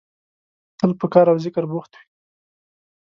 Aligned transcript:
تل 0.77 0.91
په 0.99 1.05
کار 1.13 1.25
او 1.31 1.37
ذکر 1.45 1.63
بوخت 1.71 1.91
وي. 1.95 2.05